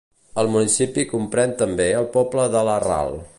El 0.43 0.47
municipi 0.55 1.03
comprèn 1.11 1.53
també 1.61 1.87
el 1.99 2.09
poble 2.17 2.51
de 2.57 2.65
La 2.71 2.81
Ral. 2.87 3.15